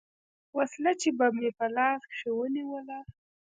وسله 0.57 0.91
چې 1.01 1.09
به 1.17 1.27
مې 1.35 1.49
په 1.57 1.65
لاس 1.75 2.01
کښې 2.09 2.29
ونېوله. 2.35 2.99